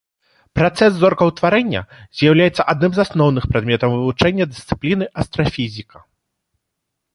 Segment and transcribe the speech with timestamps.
[0.59, 1.81] Працэс зоркаўтварэння
[2.21, 5.97] з'яўляецца адным з асноўных прадметаў вывучэння дысцыпліны астрафізіка.